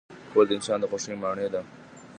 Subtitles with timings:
[0.31, 1.61] کور د انسان د خوښۍ ماڼۍ ده.